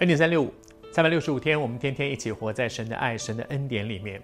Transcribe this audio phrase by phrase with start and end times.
[0.00, 0.52] 恩典三六五，
[0.92, 4.22] 三百六十五天，我们天天一起活在神的爱、神的恩典里面。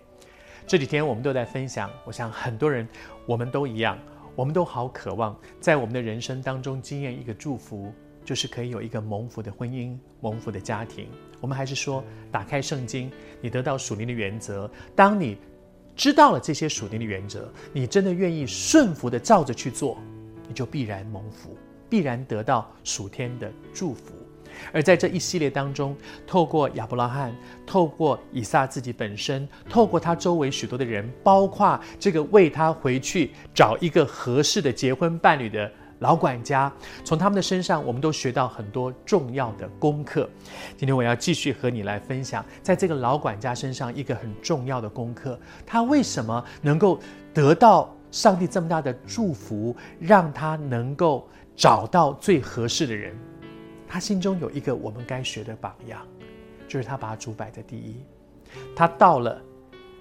[0.67, 2.87] 这几天我们都在分享，我想很多人，
[3.25, 3.99] 我们都一样，
[4.37, 7.91] 我们都好渴望在我们的人生当中经验一个祝福，
[8.23, 11.09] 就是可以有一个蒙福的婚姻、蒙福的家庭。
[11.41, 13.11] 我们还是说，打开圣经，
[13.41, 14.71] 你得到属灵的原则。
[14.95, 15.39] 当你
[15.97, 19.97] 知道了这些属灵的原则，你真的愿意顺服的照着去做，
[20.47, 21.57] 你就必然蒙福，
[21.89, 24.13] 必然得到属天的祝福。
[24.73, 27.35] 而在这一系列当中，透过亚伯拉罕，
[27.67, 36.73] 透过以撒自己本身，透过他周围许多的人，包括这个为他回去找一个合适的结婚伴侣的老管家，
[37.05, 40.29] 从他们的身上，我们都学到很多重要的功课。
[40.77, 46.99] 今天我要继续和你来分享，在这个老管家身上一个很重要的功课，他为什么能够
[47.33, 53.17] 得到上帝这么大的祝福，让他能够找到最合适的人。
[53.93, 56.01] 他心中有一个我们该学的榜样，
[56.67, 58.03] 就是他把主摆在第一。
[58.75, 59.39] 他到了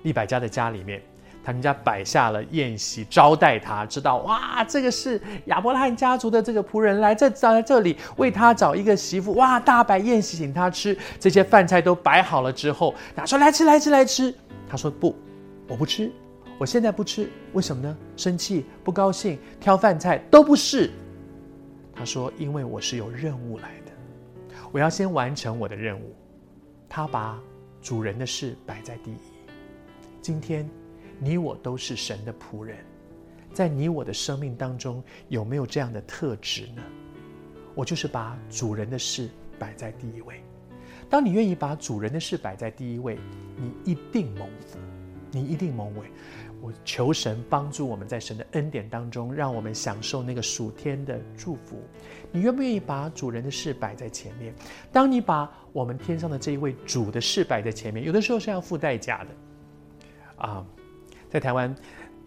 [0.04, 1.04] 利百加的家里面，
[1.44, 10.98] 他们家摆下了宴席招待他，知道哇，这个是亚伯拉罕家族的这个仆人来这在这里为他找一个媳妇，哇，大摆宴席请他吃。
[11.20, 14.34] 这些饭菜都摆好了之后，他说来吃来吃来吃。
[14.70, 15.14] 他说不，
[15.68, 16.10] 我不吃，
[16.58, 17.98] 我现在不吃，为什么呢？
[18.16, 20.90] 生气、不高兴、挑饭菜都不是。
[22.02, 23.92] 他说，因为我是有任务来的。
[24.72, 26.16] 我要先完成我的任务。
[26.90, 27.40] 他把
[27.80, 29.18] 主人的事摆在第一。
[30.20, 30.68] 今天，
[31.20, 32.78] 你我都是神的仆人，
[33.54, 36.82] 在你我的生命当中，有没有这样的特质呢？
[37.76, 39.30] 我就是把主人的事
[39.60, 40.42] 摆在第一位。
[41.08, 43.16] 当你愿意把主人的事摆在第一位，
[43.56, 44.80] 你一定蒙福，
[45.30, 46.08] 你一定蒙伟。
[46.62, 51.82] 我求神帮助我们在神的恩典当中，让我们享受那个属天的祝福。
[52.32, 54.54] 你愿不愿意把主人的事摆在前面？
[54.92, 59.30] 当你把我们天上的这一位主的事摆在前面，有的时候是要付代价的。
[60.48, 60.66] 啊，
[61.30, 61.76] 在台湾，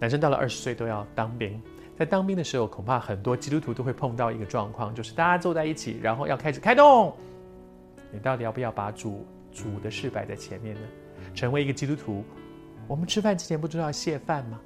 [0.00, 1.60] 男生到了二十岁都要当兵。
[1.96, 7.14] 在当兵的时候，恐怕很多基督徒都会碰到一个状况，就是大家坐在一起，然后要开始开动。
[8.10, 10.80] 你到底要不要把主主的事摆在前面呢？
[11.34, 12.24] 成为一个基督徒。
[12.86, 14.60] 我们吃饭之前不知道要谢饭吗？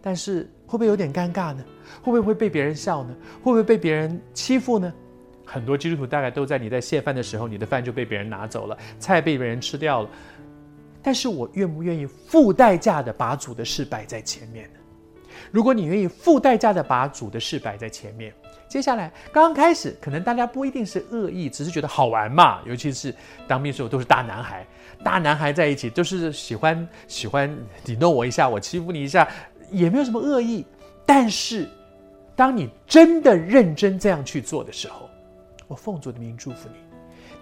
[0.00, 1.64] 但是会不会有点尴尬呢？
[2.02, 3.14] 会不会会被别人笑呢？
[3.42, 4.92] 会不会被别人欺负呢？
[5.44, 10.10] 很多基督徒大概都在你在谢饭的时候，你的饭就被别人拿走了，菜被别人吃掉了。
[11.02, 14.78] 但是我愿不愿意付代价的把主的事摆在前面呢？
[15.50, 18.32] 如果你愿意付代价的把主的事摆在前面，
[18.68, 22.60] 接下来刚刚开始，可能大家不一定是恶意，只是觉得好玩嘛。
[22.64, 23.14] 尤其是
[23.46, 24.66] 当兵的时候都是大男孩，
[25.04, 27.54] 大男孩在一起都是喜欢喜欢
[27.84, 29.28] 你弄我一下，我欺负你一下，
[29.70, 30.64] 也没有什么恶意。
[31.04, 31.68] 但是，
[32.34, 35.10] 当你真的认真这样去做的时候，
[35.68, 36.76] 我奉主的名祝福你。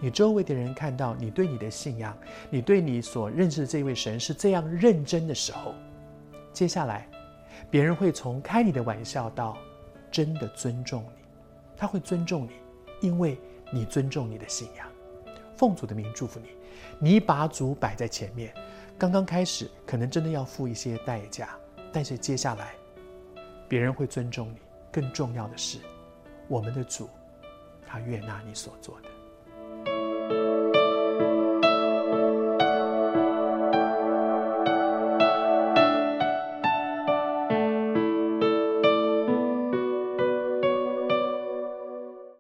[0.03, 2.17] 你周围的人看到你对你的信仰，
[2.49, 5.75] 你对你所认识的这位神是这样认真的时候，
[6.53, 7.07] 接下来。
[7.71, 9.57] 别人会从开你的玩笑到
[10.11, 11.23] 真的尊重你，
[11.77, 12.51] 他会尊重你，
[13.01, 13.39] 因为
[13.71, 14.87] 你尊重你的信仰。
[15.57, 16.49] 奉主的名祝福你，
[16.99, 18.53] 你把主摆在前面。
[18.99, 21.57] 刚刚开始可能真的要付一些代价，
[21.93, 22.75] 但是接下来
[23.69, 24.57] 别人会尊重你。
[24.93, 25.79] 更重要的是，
[26.49, 27.09] 我们的主
[27.87, 30.60] 他悦纳你所做的。